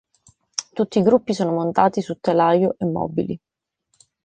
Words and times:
Tutti 0.73 0.97
i 0.97 1.03
gruppi 1.03 1.31
sono 1.35 1.51
montati 1.51 2.01
sul 2.01 2.19
telaio 2.19 2.73
e 2.79 2.85
mobili. 2.85 3.39